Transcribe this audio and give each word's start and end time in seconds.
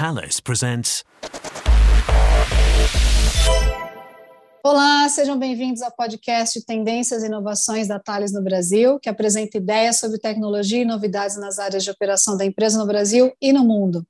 Thales 0.00 0.40
presents. 0.40 1.04
Olá, 4.64 5.06
sejam 5.10 5.38
bem-vindos 5.38 5.82
ao 5.82 5.92
podcast 5.92 6.64
Tendências 6.64 7.22
e 7.22 7.26
Inovações 7.26 7.86
da 7.86 7.98
Thales 7.98 8.32
no 8.32 8.42
Brasil, 8.42 8.98
que 8.98 9.10
apresenta 9.10 9.58
ideias 9.58 9.98
sobre 9.98 10.18
tecnologia 10.18 10.80
e 10.80 10.86
novidades 10.86 11.36
nas 11.36 11.58
áreas 11.58 11.84
de 11.84 11.90
operação 11.90 12.34
da 12.34 12.46
empresa 12.46 12.78
no 12.78 12.86
Brasil 12.86 13.30
e 13.42 13.52
no 13.52 13.62
mundo. 13.62 14.02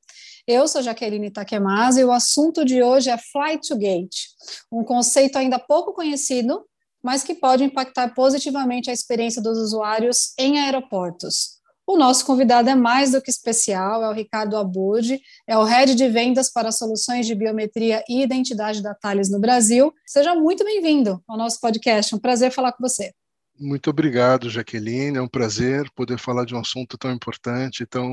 Eu 0.46 0.68
sou 0.68 0.80
Jaqueline 0.80 1.28
Takemasa 1.28 2.00
e 2.00 2.04
o 2.04 2.12
assunto 2.12 2.64
de 2.64 2.80
hoje 2.80 3.10
é 3.10 3.18
Fly 3.18 3.58
to 3.58 3.76
Gate, 3.76 4.26
um 4.70 4.84
conceito 4.84 5.38
ainda 5.38 5.58
pouco 5.58 5.92
conhecido, 5.92 6.64
mas 7.02 7.24
que 7.24 7.34
pode 7.34 7.64
impactar 7.64 8.14
positivamente 8.14 8.88
a 8.90 8.92
experiência 8.92 9.42
dos 9.42 9.58
usuários 9.58 10.34
em 10.38 10.60
aeroportos. 10.60 11.59
O 11.90 11.98
nosso 11.98 12.24
convidado 12.24 12.70
é 12.70 12.74
mais 12.76 13.10
do 13.10 13.20
que 13.20 13.32
especial, 13.32 14.04
é 14.04 14.08
o 14.08 14.12
Ricardo 14.12 14.56
Abud, 14.56 15.20
é 15.44 15.58
o 15.58 15.64
Head 15.64 15.96
de 15.96 16.08
Vendas 16.08 16.48
para 16.48 16.70
Soluções 16.70 17.26
de 17.26 17.34
Biometria 17.34 18.04
e 18.08 18.22
Identidade 18.22 18.80
da 18.80 18.94
Thales 18.94 19.28
no 19.28 19.40
Brasil. 19.40 19.92
Seja 20.06 20.32
muito 20.36 20.62
bem-vindo 20.64 21.20
ao 21.26 21.36
nosso 21.36 21.60
podcast, 21.60 22.14
é 22.14 22.16
um 22.16 22.20
prazer 22.20 22.52
falar 22.52 22.70
com 22.74 22.88
você. 22.88 23.12
Muito 23.58 23.90
obrigado, 23.90 24.48
Jaqueline, 24.48 25.18
é 25.18 25.20
um 25.20 25.26
prazer 25.26 25.90
poder 25.90 26.16
falar 26.16 26.44
de 26.44 26.54
um 26.54 26.60
assunto 26.60 26.96
tão 26.96 27.10
importante, 27.10 27.84
tão, 27.84 28.08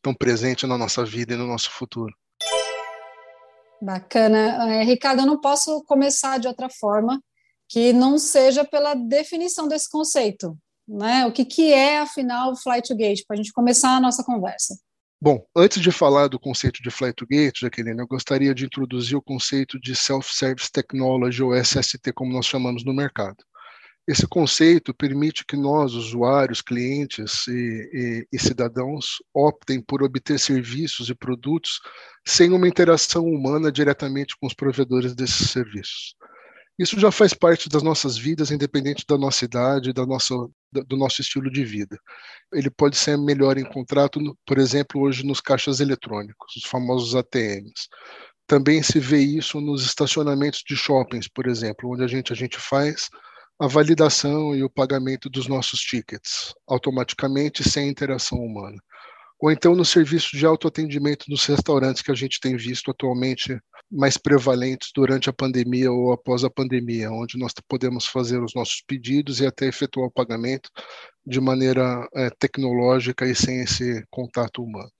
tão 0.00 0.14
presente 0.14 0.66
na 0.66 0.78
nossa 0.78 1.04
vida 1.04 1.34
e 1.34 1.36
no 1.36 1.46
nosso 1.46 1.70
futuro. 1.70 2.14
Bacana. 3.82 4.72
É, 4.72 4.82
Ricardo, 4.84 5.20
eu 5.20 5.26
não 5.26 5.38
posso 5.38 5.84
começar 5.84 6.38
de 6.38 6.48
outra 6.48 6.70
forma 6.70 7.22
que 7.68 7.92
não 7.92 8.16
seja 8.16 8.64
pela 8.64 8.94
definição 8.94 9.68
desse 9.68 9.90
conceito. 9.90 10.56
Né? 10.88 11.26
O 11.26 11.32
que, 11.32 11.44
que 11.44 11.72
é, 11.72 11.98
afinal, 11.98 12.52
o 12.52 12.56
Fly 12.56 12.80
to 12.80 12.96
Gate, 12.96 13.24
para 13.26 13.34
a 13.34 13.36
gente 13.36 13.52
começar 13.52 13.96
a 13.96 14.00
nossa 14.00 14.24
conversa? 14.24 14.78
Bom, 15.20 15.44
antes 15.54 15.82
de 15.82 15.90
falar 15.90 16.28
do 16.28 16.38
conceito 16.38 16.80
de 16.80 16.90
Fly 16.90 17.12
to 17.12 17.26
Gate, 17.26 17.60
Jaqueline, 17.60 17.98
eu 17.98 18.06
gostaria 18.06 18.54
de 18.54 18.64
introduzir 18.64 19.16
o 19.16 19.22
conceito 19.22 19.78
de 19.80 19.94
Self-Service 19.94 20.70
Technology, 20.70 21.42
ou 21.42 21.54
SST, 21.54 22.12
como 22.14 22.32
nós 22.32 22.46
chamamos 22.46 22.84
no 22.84 22.94
mercado. 22.94 23.36
Esse 24.08 24.26
conceito 24.26 24.94
permite 24.94 25.44
que 25.44 25.54
nós, 25.54 25.92
usuários, 25.92 26.62
clientes 26.62 27.46
e, 27.46 27.52
e, 27.52 28.28
e, 28.32 28.38
cidadãos, 28.38 29.16
optem 29.34 29.82
por 29.82 30.02
obter 30.02 30.38
serviços 30.38 31.10
e 31.10 31.14
produtos 31.14 31.78
sem 32.26 32.50
uma 32.52 32.66
interação 32.66 33.26
humana 33.26 33.70
diretamente 33.70 34.34
com 34.40 34.46
os 34.46 34.54
provedores 34.54 35.14
desses 35.14 35.50
serviços. 35.50 36.14
Isso 36.78 36.98
já 37.00 37.10
faz 37.10 37.34
parte 37.34 37.68
das 37.68 37.82
nossas 37.82 38.16
vidas, 38.16 38.52
independente 38.52 39.04
da 39.08 39.18
nossa 39.18 39.44
idade, 39.44 39.92
da 39.92 40.06
nossa, 40.06 40.34
do 40.72 40.96
nosso 40.96 41.20
estilo 41.20 41.50
de 41.50 41.64
vida. 41.64 41.98
Ele 42.52 42.70
pode 42.70 42.96
ser 42.96 43.18
melhor 43.18 43.58
encontrado, 43.58 44.38
por 44.46 44.58
exemplo, 44.58 45.00
hoje 45.00 45.26
nos 45.26 45.40
caixas 45.40 45.80
eletrônicos, 45.80 46.56
os 46.56 46.64
famosos 46.64 47.16
ATMs. 47.16 47.88
Também 48.46 48.82
se 48.82 49.00
vê 49.00 49.18
isso 49.18 49.60
nos 49.60 49.84
estacionamentos 49.84 50.62
de 50.66 50.76
shoppings, 50.76 51.28
por 51.28 51.48
exemplo, 51.48 51.90
onde 51.92 52.04
a 52.04 52.06
gente, 52.06 52.32
a 52.32 52.36
gente 52.36 52.58
faz 52.58 53.08
a 53.60 53.66
validação 53.66 54.54
e 54.54 54.62
o 54.62 54.70
pagamento 54.70 55.28
dos 55.28 55.48
nossos 55.48 55.80
tickets 55.80 56.54
automaticamente 56.68 57.68
sem 57.68 57.88
interação 57.88 58.38
humana 58.38 58.78
ou 59.40 59.50
então 59.50 59.74
no 59.74 59.84
serviço 59.84 60.36
de 60.36 60.44
autoatendimento 60.44 61.26
nos 61.28 61.44
restaurantes 61.46 62.02
que 62.02 62.10
a 62.10 62.14
gente 62.14 62.40
tem 62.40 62.56
visto 62.56 62.90
atualmente 62.90 63.58
mais 63.90 64.16
prevalentes 64.16 64.90
durante 64.94 65.30
a 65.30 65.32
pandemia 65.32 65.90
ou 65.90 66.12
após 66.12 66.44
a 66.44 66.50
pandemia, 66.50 67.10
onde 67.10 67.38
nós 67.38 67.52
podemos 67.66 68.06
fazer 68.06 68.42
os 68.42 68.54
nossos 68.54 68.82
pedidos 68.86 69.40
e 69.40 69.46
até 69.46 69.66
efetuar 69.66 70.08
o 70.08 70.12
pagamento 70.12 70.70
de 71.24 71.40
maneira 71.40 72.06
é, 72.14 72.30
tecnológica 72.30 73.26
e 73.26 73.34
sem 73.34 73.60
esse 73.62 74.04
contato 74.10 74.62
humano. 74.62 74.90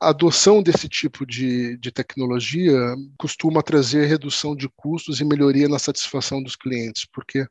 A 0.00 0.10
adoção 0.10 0.62
desse 0.62 0.88
tipo 0.88 1.26
de, 1.26 1.76
de 1.78 1.90
tecnologia 1.90 2.78
costuma 3.18 3.62
trazer 3.62 4.06
redução 4.06 4.54
de 4.54 4.68
custos 4.76 5.20
e 5.20 5.24
melhoria 5.24 5.68
na 5.68 5.78
satisfação 5.78 6.40
dos 6.40 6.54
clientes, 6.54 7.04
porque 7.12 7.44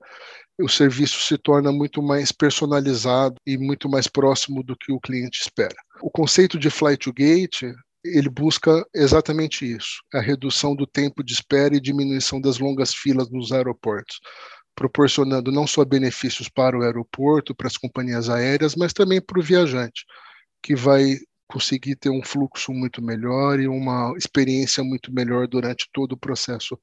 o 0.58 0.70
serviço 0.70 1.20
se 1.20 1.38
torna 1.38 1.74
muito 1.74 2.02
mais 2.02 2.32
personalizado 2.32 3.36
e 3.46 3.58
muito 3.58 3.90
mais 3.90 4.08
próximo 4.08 4.64
do 4.64 4.78
que 4.78 4.94
o 4.94 5.00
cliente 5.00 5.42
espera. 5.42 5.76
O 6.02 6.10
conceito 6.10 6.58
de 6.58 6.70
fly 6.70 6.96
to 6.96 7.12
gate 7.12 7.64
ele 8.06 8.30
busca 8.30 8.86
exatamente 8.96 9.70
isso, 9.70 10.02
a 10.14 10.22
redução 10.22 10.76
do 10.76 10.88
tempo 10.88 11.24
de 11.24 11.34
espera 11.34 11.76
e 11.76 11.82
diminuição 11.82 12.40
das 12.40 12.60
longas 12.60 12.94
filas 12.94 13.30
nos 13.30 13.52
aeroportos, 13.52 14.20
proporcionando 14.74 15.52
não 15.52 15.68
só 15.68 15.84
benefícios 15.84 16.48
para 16.48 16.78
o 16.78 16.84
aeroporto, 16.84 17.56
para 17.56 17.68
as 17.68 17.78
companhias 17.78 18.30
aéreas, 18.30 18.76
mas 18.76 18.94
também 18.94 19.20
para 19.20 19.40
o 19.40 19.44
viajante, 19.44 20.06
que 20.62 20.76
vai 20.76 21.18
conseguir 21.48 21.96
ter 21.96 22.10
um 22.10 22.24
fluxo 22.24 22.72
muito 22.72 23.02
melhor 23.02 23.60
e 23.60 23.68
uma 23.68 24.14
experiência 24.18 24.84
muito 24.84 25.14
melhor 25.14 25.48
durante 25.48 25.90
todo 25.94 26.14
o 26.14 26.18
processo 26.18 26.78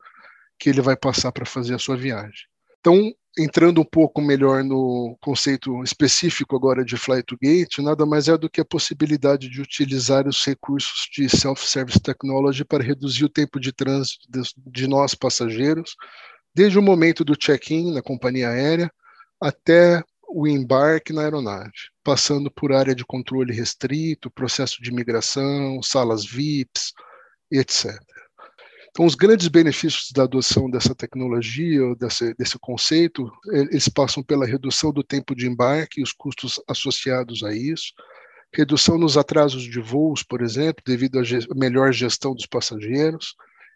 que 0.58 0.70
ele 0.70 0.80
vai 0.80 0.96
passar 0.96 1.32
para 1.32 1.44
fazer 1.44 1.74
a 1.74 1.78
sua 1.78 1.96
viagem. 1.96 2.46
Então, 2.80 3.12
entrando 3.36 3.80
um 3.80 3.84
pouco 3.84 4.20
melhor 4.20 4.62
no 4.62 5.16
conceito 5.20 5.82
específico 5.82 6.54
agora 6.54 6.84
de 6.84 6.96
Fly 6.96 7.22
to 7.22 7.36
Gate, 7.40 7.78
nada 7.78 8.06
mais 8.06 8.28
é 8.28 8.38
do 8.38 8.48
que 8.48 8.60
a 8.60 8.64
possibilidade 8.64 9.48
de 9.48 9.60
utilizar 9.60 10.28
os 10.28 10.44
recursos 10.44 11.08
de 11.12 11.28
self-service 11.28 12.00
technology 12.00 12.64
para 12.64 12.84
reduzir 12.84 13.24
o 13.24 13.28
tempo 13.28 13.58
de 13.58 13.72
trânsito 13.72 14.26
de 14.66 14.86
nós 14.86 15.14
passageiros, 15.14 15.96
desde 16.54 16.78
o 16.78 16.82
momento 16.82 17.24
do 17.24 17.34
check-in 17.34 17.92
na 17.92 18.02
companhia 18.02 18.50
aérea 18.50 18.90
até 19.40 20.02
o 20.28 20.46
embarque 20.46 21.12
na 21.12 21.22
aeronave, 21.22 21.90
passando 22.04 22.50
por 22.50 22.72
área 22.72 22.94
de 22.94 23.04
controle 23.04 23.52
restrito, 23.52 24.30
processo 24.30 24.82
de 24.82 24.90
imigração, 24.90 25.82
salas 25.82 26.24
VIPs, 26.24 26.92
etc. 27.50 27.98
Então, 28.90 29.06
os 29.06 29.16
grandes 29.16 29.48
benefícios 29.48 30.12
da 30.14 30.22
adoção 30.22 30.70
dessa 30.70 30.94
tecnologia, 30.94 31.80
desse, 31.96 32.32
desse 32.34 32.56
conceito, 32.60 33.28
eles 33.50 33.88
passam 33.88 34.22
pela 34.22 34.46
redução 34.46 34.92
do 34.92 35.02
tempo 35.02 35.34
de 35.34 35.48
embarque 35.48 36.00
e 36.00 36.02
os 36.04 36.12
custos 36.12 36.62
associados 36.68 37.42
a 37.42 37.52
isso, 37.52 37.92
redução 38.54 38.96
nos 38.96 39.16
atrasos 39.16 39.64
de 39.64 39.80
voos, 39.80 40.22
por 40.22 40.42
exemplo, 40.42 40.80
devido 40.86 41.18
à 41.18 41.22
melhor 41.56 41.92
gestão 41.92 42.34
dos 42.34 42.46
passageiros, 42.46 43.34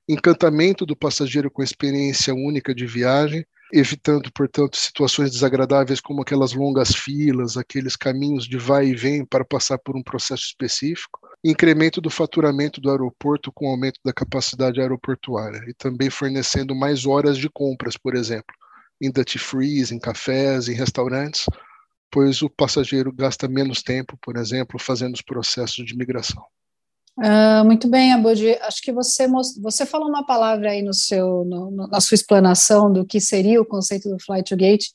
encantamento 0.08 0.86
do 0.86 0.94
passageiro 0.94 1.50
com 1.50 1.64
experiência 1.64 2.32
única 2.32 2.72
de 2.72 2.86
viagem, 2.86 3.44
evitando, 3.72 4.30
portanto, 4.32 4.76
situações 4.76 5.30
desagradáveis 5.30 6.00
como 6.00 6.22
aquelas 6.22 6.52
longas 6.52 6.94
filas, 6.94 7.56
aqueles 7.56 7.96
caminhos 7.96 8.46
de 8.46 8.56
vai 8.56 8.88
e 8.88 8.94
vem 8.94 9.24
para 9.24 9.44
passar 9.44 9.78
por 9.78 9.96
um 9.96 10.02
processo 10.02 10.44
específico, 10.44 11.20
incremento 11.44 12.00
do 12.00 12.10
faturamento 12.10 12.80
do 12.80 12.90
aeroporto 12.90 13.52
com 13.52 13.68
aumento 13.68 14.00
da 14.04 14.12
capacidade 14.12 14.80
aeroportuária 14.80 15.62
e 15.68 15.74
também 15.74 16.10
fornecendo 16.10 16.74
mais 16.74 17.06
horas 17.06 17.36
de 17.36 17.48
compras, 17.48 17.96
por 17.96 18.14
exemplo, 18.14 18.54
em 19.00 19.10
duty 19.10 19.38
frees, 19.38 19.92
em 19.92 19.98
cafés, 19.98 20.68
em 20.68 20.74
restaurantes, 20.74 21.44
pois 22.10 22.42
o 22.42 22.50
passageiro 22.50 23.12
gasta 23.12 23.46
menos 23.46 23.82
tempo, 23.82 24.18
por 24.20 24.36
exemplo, 24.36 24.78
fazendo 24.80 25.14
os 25.14 25.22
processos 25.22 25.84
de 25.84 25.96
migração. 25.96 26.42
Uh, 27.18 27.64
muito 27.64 27.88
bem, 27.88 28.12
Abud. 28.12 28.48
Acho 28.62 28.80
que 28.80 28.92
você, 28.92 29.26
você 29.60 29.84
falou 29.84 30.08
uma 30.08 30.24
palavra 30.24 30.70
aí 30.70 30.82
no 30.82 30.94
seu, 30.94 31.44
no, 31.44 31.88
na 31.88 32.00
sua 32.00 32.14
explanação 32.14 32.92
do 32.92 33.04
que 33.04 33.20
seria 33.20 33.60
o 33.60 33.66
conceito 33.66 34.08
do 34.08 34.22
Fly 34.22 34.44
to 34.44 34.56
Gate, 34.56 34.86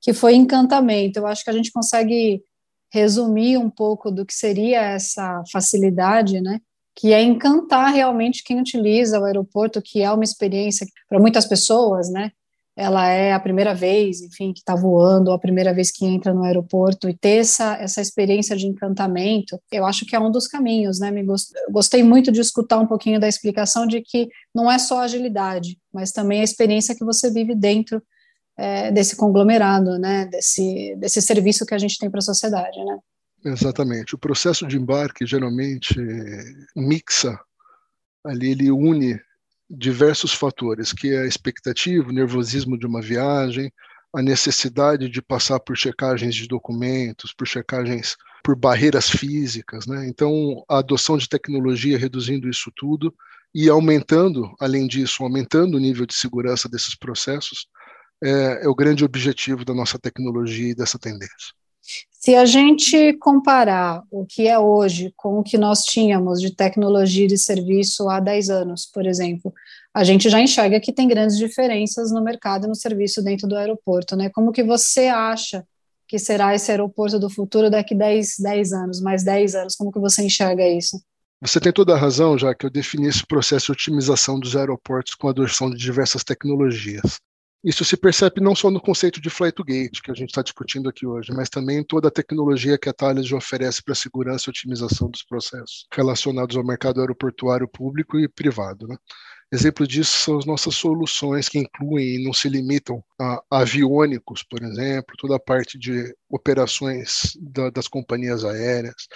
que 0.00 0.14
foi 0.14 0.34
encantamento. 0.34 1.18
Eu 1.18 1.26
acho 1.26 1.44
que 1.44 1.50
a 1.50 1.52
gente 1.52 1.70
consegue 1.70 2.42
resumir 2.90 3.58
um 3.58 3.68
pouco 3.68 4.10
do 4.10 4.24
que 4.24 4.32
seria 4.32 4.80
essa 4.80 5.42
facilidade, 5.52 6.40
né? 6.40 6.58
Que 6.96 7.12
é 7.12 7.22
encantar 7.22 7.92
realmente 7.92 8.42
quem 8.42 8.58
utiliza 8.58 9.20
o 9.20 9.24
aeroporto, 9.24 9.82
que 9.82 10.00
é 10.00 10.10
uma 10.10 10.24
experiência 10.24 10.86
para 11.06 11.20
muitas 11.20 11.44
pessoas, 11.44 12.10
né? 12.10 12.32
Ela 12.78 13.08
é 13.08 13.32
a 13.32 13.40
primeira 13.40 13.74
vez, 13.74 14.20
enfim, 14.22 14.52
que 14.52 14.60
está 14.60 14.76
voando, 14.76 15.30
ou 15.30 15.34
a 15.34 15.38
primeira 15.38 15.74
vez 15.74 15.90
que 15.90 16.06
entra 16.06 16.32
no 16.32 16.44
aeroporto, 16.44 17.08
e 17.08 17.16
ter 17.16 17.38
essa, 17.38 17.74
essa 17.74 18.00
experiência 18.00 18.56
de 18.56 18.68
encantamento, 18.68 19.60
eu 19.72 19.84
acho 19.84 20.06
que 20.06 20.14
é 20.14 20.20
um 20.20 20.30
dos 20.30 20.46
caminhos, 20.46 21.00
né? 21.00 21.10
Me 21.10 21.24
gost, 21.24 21.50
gostei 21.72 22.04
muito 22.04 22.30
de 22.30 22.40
escutar 22.40 22.78
um 22.78 22.86
pouquinho 22.86 23.18
da 23.18 23.26
explicação 23.26 23.84
de 23.84 24.00
que 24.00 24.28
não 24.54 24.70
é 24.70 24.78
só 24.78 25.00
agilidade, 25.00 25.76
mas 25.92 26.12
também 26.12 26.40
a 26.40 26.44
experiência 26.44 26.94
que 26.94 27.04
você 27.04 27.32
vive 27.32 27.52
dentro 27.52 28.00
é, 28.56 28.92
desse 28.92 29.16
conglomerado, 29.16 29.98
né? 29.98 30.26
Desse, 30.26 30.94
desse 31.00 31.20
serviço 31.20 31.66
que 31.66 31.74
a 31.74 31.78
gente 31.78 31.98
tem 31.98 32.08
para 32.08 32.18
a 32.18 32.22
sociedade, 32.22 32.78
né? 32.84 32.96
Exatamente. 33.44 34.14
O 34.14 34.18
processo 34.18 34.68
de 34.68 34.76
embarque 34.76 35.26
geralmente 35.26 35.96
mixa 36.76 37.36
ali, 38.24 38.52
ele 38.52 38.70
une 38.70 39.18
diversos 39.68 40.32
fatores, 40.32 40.92
que 40.92 41.12
é 41.12 41.22
a 41.22 41.26
expectativa, 41.26 42.08
o 42.08 42.12
nervosismo 42.12 42.78
de 42.78 42.86
uma 42.86 43.02
viagem, 43.02 43.72
a 44.14 44.22
necessidade 44.22 45.08
de 45.08 45.20
passar 45.20 45.60
por 45.60 45.76
checagens 45.76 46.34
de 46.34 46.48
documentos, 46.48 47.32
por 47.34 47.46
checagens 47.46 48.16
por 48.42 48.56
barreiras 48.56 49.10
físicas, 49.10 49.86
né? 49.86 50.08
Então, 50.08 50.64
a 50.68 50.78
adoção 50.78 51.18
de 51.18 51.28
tecnologia 51.28 51.98
reduzindo 51.98 52.48
isso 52.48 52.72
tudo 52.74 53.14
e 53.54 53.68
aumentando, 53.68 54.54
além 54.58 54.86
disso, 54.86 55.22
aumentando 55.22 55.76
o 55.76 55.80
nível 55.80 56.06
de 56.06 56.14
segurança 56.14 56.68
desses 56.68 56.94
processos, 56.94 57.66
é, 58.22 58.64
é 58.64 58.68
o 58.68 58.74
grande 58.74 59.04
objetivo 59.04 59.64
da 59.64 59.74
nossa 59.74 59.98
tecnologia 59.98 60.70
e 60.70 60.74
dessa 60.74 60.98
tendência. 60.98 61.52
Se 62.18 62.34
a 62.34 62.44
gente 62.44 63.12
comparar 63.14 64.02
o 64.10 64.26
que 64.26 64.48
é 64.48 64.58
hoje 64.58 65.14
com 65.16 65.38
o 65.38 65.42
que 65.44 65.56
nós 65.56 65.84
tínhamos 65.84 66.40
de 66.40 66.52
tecnologia 66.52 67.28
de 67.28 67.38
serviço 67.38 68.08
há 68.10 68.18
10 68.18 68.50
anos, 68.50 68.86
por 68.92 69.06
exemplo, 69.06 69.54
a 69.94 70.02
gente 70.02 70.28
já 70.28 70.40
enxerga 70.40 70.80
que 70.80 70.92
tem 70.92 71.06
grandes 71.06 71.38
diferenças 71.38 72.10
no 72.10 72.20
mercado 72.20 72.64
e 72.64 72.68
no 72.68 72.74
serviço 72.74 73.22
dentro 73.22 73.46
do 73.46 73.54
aeroporto, 73.54 74.16
né? 74.16 74.30
Como 74.30 74.50
que 74.50 74.64
você 74.64 75.06
acha 75.06 75.64
que 76.08 76.18
será 76.18 76.52
esse 76.56 76.72
aeroporto 76.72 77.20
do 77.20 77.30
futuro 77.30 77.70
daqui 77.70 77.94
10, 77.94 78.34
10 78.40 78.72
anos, 78.72 79.00
mais 79.00 79.22
10 79.22 79.54
anos? 79.54 79.76
Como 79.76 79.92
que 79.92 80.00
você 80.00 80.24
enxerga 80.24 80.66
isso? 80.66 81.00
Você 81.40 81.60
tem 81.60 81.72
toda 81.72 81.94
a 81.94 81.98
razão, 81.98 82.36
já 82.36 82.52
que 82.52 82.66
eu 82.66 82.70
defini 82.70 83.06
esse 83.06 83.24
processo 83.24 83.66
de 83.66 83.72
otimização 83.72 84.40
dos 84.40 84.56
aeroportos 84.56 85.14
com 85.14 85.28
a 85.28 85.30
adoção 85.30 85.70
de 85.70 85.76
diversas 85.76 86.24
tecnologias. 86.24 87.20
Isso 87.64 87.84
se 87.84 87.96
percebe 87.96 88.40
não 88.40 88.54
só 88.54 88.70
no 88.70 88.80
conceito 88.80 89.20
de 89.20 89.28
flight 89.28 89.60
gate, 89.64 90.00
que 90.00 90.12
a 90.12 90.14
gente 90.14 90.28
está 90.28 90.42
discutindo 90.42 90.88
aqui 90.88 91.04
hoje, 91.04 91.32
mas 91.32 91.48
também 91.48 91.78
em 91.78 91.84
toda 91.84 92.06
a 92.06 92.10
tecnologia 92.10 92.78
que 92.78 92.88
a 92.88 92.92
Thales 92.92 93.32
oferece 93.32 93.82
para 93.82 93.96
segurança 93.96 94.48
e 94.48 94.50
otimização 94.50 95.10
dos 95.10 95.24
processos 95.24 95.84
relacionados 95.92 96.56
ao 96.56 96.64
mercado 96.64 97.00
aeroportuário 97.00 97.66
público 97.68 98.16
e 98.16 98.28
privado. 98.28 98.86
Né? 98.86 98.96
Exemplo 99.50 99.88
disso 99.88 100.18
são 100.20 100.38
as 100.38 100.46
nossas 100.46 100.76
soluções 100.76 101.48
que 101.48 101.58
incluem 101.58 102.16
e 102.16 102.24
não 102.24 102.32
se 102.32 102.48
limitam 102.48 103.02
a 103.20 103.42
aviônicos, 103.50 104.44
por 104.44 104.62
exemplo, 104.62 105.16
toda 105.18 105.34
a 105.34 105.40
parte 105.40 105.76
de 105.76 106.14
operações 106.30 107.36
da, 107.40 107.70
das 107.70 107.88
companhias 107.88 108.44
aéreas, 108.44 109.08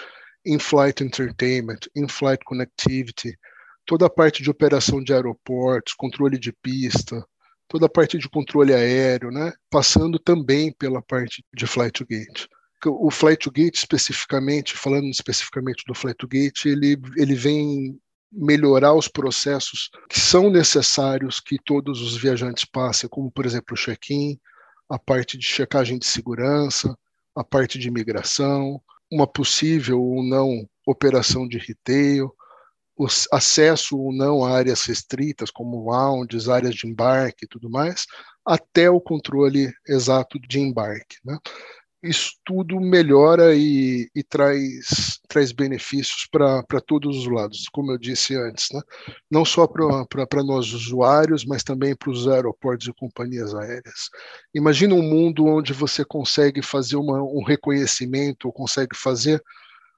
in-flight 0.45 1.01
entertainment, 1.01 1.79
in-flight 1.95 2.43
connectivity, 2.43 3.37
toda 3.85 4.07
a 4.07 4.09
parte 4.09 4.43
de 4.43 4.49
operação 4.49 5.01
de 5.01 5.13
aeroportos, 5.13 5.93
controle 5.93 6.37
de 6.37 6.51
pista, 6.51 7.25
toda 7.73 7.87
a 7.87 7.89
parte 7.89 8.19
de 8.19 8.29
controle 8.29 8.71
aéreo, 8.71 9.31
né? 9.31 9.51
passando 9.67 10.19
também 10.19 10.71
pela 10.71 11.01
parte 11.01 11.43
de 11.51 11.65
flight 11.65 11.91
to 11.91 12.05
gate. 12.05 12.47
O 12.85 13.09
flight 13.09 13.39
to 13.39 13.51
gate 13.51 13.75
especificamente, 13.75 14.77
falando 14.77 15.07
especificamente 15.07 15.83
do 15.87 15.95
flight 15.95 16.15
to 16.17 16.27
gate, 16.27 16.65
ele, 16.65 16.95
ele 17.17 17.33
vem 17.33 17.99
melhorar 18.31 18.93
os 18.93 19.07
processos 19.07 19.89
que 20.07 20.19
são 20.19 20.51
necessários 20.51 21.39
que 21.39 21.57
todos 21.65 21.99
os 21.99 22.15
viajantes 22.15 22.63
passem, 22.63 23.09
como 23.09 23.31
por 23.31 23.43
exemplo 23.43 23.73
o 23.73 23.77
check-in, 23.77 24.39
a 24.87 24.99
parte 24.99 25.35
de 25.35 25.45
checagem 25.45 25.97
de 25.97 26.05
segurança, 26.05 26.95
a 27.35 27.43
parte 27.43 27.79
de 27.79 27.87
imigração, 27.87 28.79
uma 29.11 29.25
possível 29.25 29.99
ou 29.99 30.21
não 30.21 30.69
operação 30.85 31.47
de 31.47 31.57
retail, 31.57 32.31
o 32.95 33.07
acesso 33.31 33.97
ou 33.97 34.13
não 34.13 34.43
a 34.43 34.51
áreas 34.51 34.83
restritas, 34.83 35.49
como 35.49 35.89
lounges, 35.89 36.47
áreas 36.47 36.75
de 36.75 36.87
embarque 36.87 37.45
e 37.45 37.47
tudo 37.47 37.69
mais, 37.69 38.05
até 38.45 38.89
o 38.89 39.01
controle 39.01 39.73
exato 39.87 40.39
de 40.39 40.59
embarque. 40.59 41.17
Né? 41.25 41.37
Isso 42.03 42.33
tudo 42.43 42.79
melhora 42.81 43.55
e, 43.55 44.09
e 44.13 44.21
traz, 44.21 45.21
traz 45.27 45.53
benefícios 45.53 46.27
para 46.29 46.81
todos 46.85 47.17
os 47.17 47.27
lados, 47.27 47.67
como 47.71 47.93
eu 47.93 47.97
disse 47.97 48.35
antes, 48.35 48.67
né? 48.73 48.81
não 49.31 49.45
só 49.45 49.65
para 49.65 50.43
nós 50.43 50.73
usuários, 50.73 51.45
mas 51.45 51.63
também 51.63 51.95
para 51.95 52.11
os 52.11 52.27
aeroportos 52.27 52.87
e 52.87 52.93
companhias 52.93 53.55
aéreas. 53.55 54.09
Imagina 54.53 54.93
um 54.93 55.01
mundo 55.01 55.45
onde 55.45 55.73
você 55.73 56.03
consegue 56.03 56.61
fazer 56.61 56.97
uma, 56.97 57.23
um 57.23 57.41
reconhecimento, 57.41 58.45
ou 58.45 58.53
consegue 58.53 58.95
fazer 58.95 59.41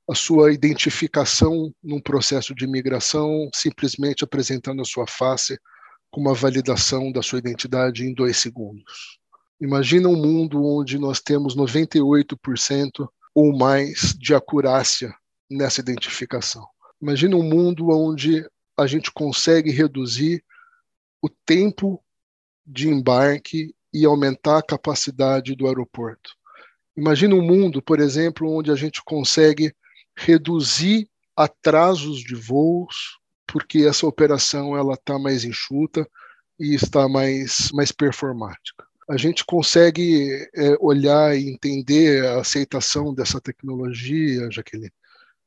a 0.08 0.14
sua 0.14 0.54
identificação 0.54 1.74
num 1.84 2.00
processo 2.00 2.54
de 2.54 2.66
imigração, 2.66 3.50
simplesmente 3.54 4.24
apresentando 4.24 4.82
a 4.82 4.86
sua 4.86 5.08
face 5.08 5.60
com 6.12 6.22
uma 6.22 6.34
validação 6.34 7.12
da 7.12 7.22
sua 7.22 7.40
identidade 7.40 8.04
em 8.04 8.14
dois 8.14 8.38
segundos. 8.38 9.20
Imagina 9.60 10.08
um 10.08 10.16
mundo 10.16 10.64
onde 10.64 11.00
nós 11.00 11.20
temos 11.20 11.56
98% 11.56 13.08
ou 13.34 13.58
mais 13.58 14.14
de 14.20 14.36
acurácia 14.36 15.14
nessa 15.50 15.82
identificação. 15.82 16.66
Imagina 17.02 17.36
um 17.36 17.44
mundo 17.44 17.90
onde 17.90 18.48
a 18.78 18.86
gente 18.88 19.12
consegue 19.12 19.72
reduzir 19.72 20.44
o 21.22 21.30
tempo 21.46 22.04
de 22.66 22.90
embarque 22.90 23.74
e 23.94 24.06
aumentar 24.06 24.60
a 24.60 24.64
capacidade 24.64 25.56
do 25.56 25.68
aeroporto. 25.68 26.32
Imagina 26.98 27.36
um 27.36 27.42
mundo, 27.42 27.82
por 27.82 28.00
exemplo, 28.00 28.50
onde 28.50 28.72
a 28.72 28.76
gente 28.76 29.02
consegue 29.04 29.74
reduzir 30.16 31.10
atrasos 31.36 32.20
de 32.20 32.36
voos, 32.36 33.20
porque 33.46 33.80
essa 33.80 34.08
operação 34.08 34.76
ela 34.76 34.94
está 34.94 35.20
mais 35.20 35.44
enxuta 35.44 36.08
e 36.60 36.74
está 36.74 37.08
mais, 37.10 37.70
mais 37.74 37.92
performática. 37.92 38.86
A 39.10 39.18
gente 39.18 39.46
consegue 39.46 40.48
é, 40.56 40.76
olhar 40.80 41.38
e 41.38 41.50
entender 41.50 42.26
a 42.26 42.40
aceitação 42.40 43.14
dessa 43.14 43.40
tecnologia, 43.40 44.50
Jaqueline, 44.50 44.92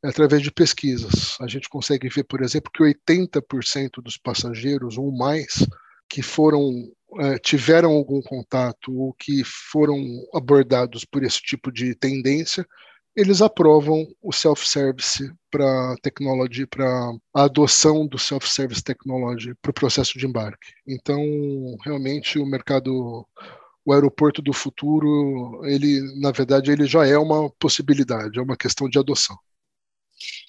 através 0.02 0.42
de 0.42 0.52
pesquisas. 0.52 1.36
A 1.40 1.48
gente 1.48 1.68
consegue 1.68 2.08
ver, 2.08 2.24
por 2.24 2.42
exemplo, 2.42 2.70
que 2.72 2.84
80% 2.84 4.00
dos 4.02 4.16
passageiros 4.16 4.96
ou 4.96 5.10
mais 5.10 5.66
que 6.08 6.22
foram 6.22 6.88
é, 7.20 7.38
tiveram 7.38 7.90
algum 7.90 8.20
contato 8.22 8.94
ou 8.94 9.12
que 9.14 9.42
foram 9.44 9.98
abordados 10.32 11.04
por 11.04 11.24
esse 11.24 11.40
tipo 11.40 11.72
de 11.72 11.94
tendência 11.94 12.66
eles 13.18 13.42
aprovam 13.42 14.06
o 14.22 14.32
self-service 14.32 15.28
para 15.50 15.96
technology, 16.00 16.64
para 16.64 16.86
a 17.34 17.42
adoção 17.42 18.06
do 18.06 18.16
self-service 18.16 18.80
technology 18.80 19.54
para 19.60 19.72
o 19.72 19.74
processo 19.74 20.16
de 20.16 20.24
embarque. 20.24 20.68
Então, 20.86 21.20
realmente, 21.84 22.38
o 22.38 22.46
mercado, 22.46 23.26
o 23.84 23.92
aeroporto 23.92 24.40
do 24.40 24.52
futuro, 24.52 25.60
ele, 25.64 26.00
na 26.20 26.30
verdade, 26.30 26.70
ele 26.70 26.86
já 26.86 27.04
é 27.04 27.18
uma 27.18 27.50
possibilidade, 27.58 28.38
é 28.38 28.42
uma 28.42 28.56
questão 28.56 28.88
de 28.88 29.00
adoção. 29.00 29.36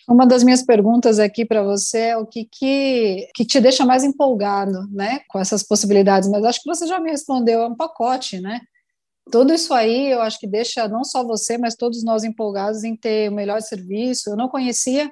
Uma 0.08 0.28
das 0.28 0.44
minhas 0.44 0.62
perguntas 0.62 1.18
aqui 1.18 1.46
para 1.46 1.64
você 1.64 2.00
é 2.00 2.18
o 2.18 2.28
que, 2.28 2.48
que, 2.52 3.28
que 3.34 3.46
te 3.46 3.60
deixa 3.60 3.84
mais 3.84 4.04
empolgado, 4.04 4.88
né, 4.92 5.22
com 5.28 5.40
essas 5.40 5.64
possibilidades, 5.64 6.30
mas 6.30 6.44
acho 6.44 6.62
que 6.62 6.70
você 6.70 6.86
já 6.86 7.00
me 7.00 7.10
respondeu, 7.10 7.62
é 7.62 7.68
um 7.68 7.76
pacote, 7.76 8.40
né? 8.40 8.62
Tudo 9.32 9.54
isso 9.54 9.74
aí 9.74 10.12
eu 10.12 10.22
acho 10.22 10.40
que 10.40 10.48
deixa 10.48 10.88
não 10.88 11.04
só 11.04 11.24
você, 11.24 11.58
mas 11.58 11.76
todos 11.76 12.04
nós 12.04 12.24
empolgados 12.24 12.84
em 12.84 12.96
ter 12.96 13.30
o 13.30 13.36
melhor 13.36 13.62
serviço. 13.62 14.30
Eu 14.30 14.38
não 14.38 14.50
conhecia 14.50 15.12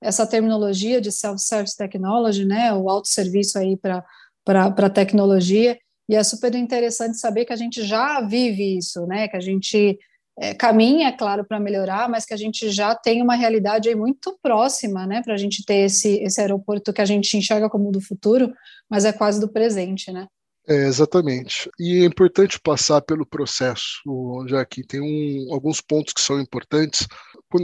essa 0.00 0.26
terminologia 0.26 1.00
de 1.00 1.10
self-service 1.10 1.76
technology, 1.76 2.44
né, 2.44 2.72
o 2.72 2.88
autosserviço 2.88 3.58
aí 3.58 3.76
para 3.76 4.90
tecnologia, 4.90 5.78
e 6.08 6.14
é 6.14 6.22
super 6.22 6.54
interessante 6.54 7.18
saber 7.18 7.44
que 7.44 7.52
a 7.52 7.56
gente 7.56 7.82
já 7.82 8.20
vive 8.20 8.78
isso, 8.78 9.06
né, 9.06 9.28
que 9.28 9.36
a 9.36 9.40
gente 9.40 9.98
é, 10.38 10.54
caminha, 10.54 11.08
é 11.08 11.12
claro, 11.12 11.44
para 11.44 11.58
melhorar, 11.58 12.08
mas 12.08 12.24
que 12.24 12.32
a 12.32 12.36
gente 12.36 12.70
já 12.70 12.94
tem 12.94 13.20
uma 13.20 13.34
realidade 13.34 13.88
aí 13.88 13.94
muito 13.96 14.38
próxima, 14.40 15.04
né, 15.04 15.20
para 15.22 15.34
a 15.34 15.36
gente 15.36 15.64
ter 15.64 15.86
esse, 15.86 16.22
esse 16.22 16.40
aeroporto 16.40 16.92
que 16.92 17.00
a 17.00 17.04
gente 17.04 17.36
enxerga 17.36 17.68
como 17.68 17.90
do 17.90 18.00
futuro, 18.00 18.52
mas 18.88 19.04
é 19.04 19.12
quase 19.12 19.40
do 19.40 19.48
presente, 19.48 20.12
né. 20.12 20.28
É, 20.68 20.86
exatamente. 20.86 21.70
E 21.80 22.02
é 22.02 22.04
importante 22.04 22.60
passar 22.60 23.00
pelo 23.00 23.24
processo, 23.24 24.02
já 24.46 24.62
que 24.66 24.86
tem 24.86 25.00
um, 25.00 25.52
alguns 25.52 25.80
pontos 25.80 26.12
que 26.12 26.20
são 26.20 26.38
importantes. 26.38 27.06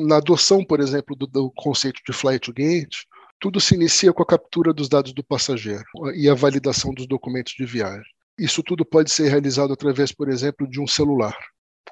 Na 0.06 0.16
adoção, 0.16 0.64
por 0.64 0.80
exemplo, 0.80 1.14
do, 1.14 1.26
do 1.26 1.50
conceito 1.50 2.00
de 2.06 2.14
flight 2.14 2.50
gate, 2.50 3.04
tudo 3.38 3.60
se 3.60 3.74
inicia 3.74 4.10
com 4.10 4.22
a 4.22 4.26
captura 4.26 4.72
dos 4.72 4.88
dados 4.88 5.12
do 5.12 5.22
passageiro 5.22 5.84
e 6.14 6.30
a 6.30 6.34
validação 6.34 6.94
dos 6.94 7.06
documentos 7.06 7.52
de 7.52 7.66
viagem. 7.66 8.10
Isso 8.38 8.62
tudo 8.62 8.86
pode 8.86 9.12
ser 9.12 9.28
realizado 9.28 9.74
através, 9.74 10.10
por 10.10 10.30
exemplo, 10.30 10.66
de 10.66 10.80
um 10.80 10.86
celular. 10.86 11.36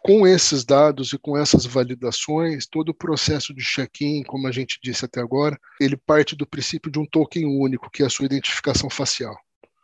Com 0.02 0.26
esses 0.26 0.64
dados 0.64 1.12
e 1.12 1.19
com 1.19 1.37
essas 1.37 1.66
validações, 1.66 2.66
todo 2.66 2.88
o 2.88 2.95
processo 2.95 3.54
de 3.54 3.62
check-in, 3.62 4.23
como 4.23 4.49
a 4.49 4.50
gente 4.50 4.78
disse 4.83 5.04
até 5.04 5.21
agora, 5.21 5.59
ele 5.78 5.97
parte 5.97 6.35
do 6.35 6.47
princípio 6.47 6.90
de 6.90 6.99
um 6.99 7.04
token 7.04 7.45
único, 7.45 7.90
que 7.90 8.02
é 8.02 8.07
a 8.07 8.11
sua 8.11 8.25
identificação 8.25 8.88
facial. 8.88 9.37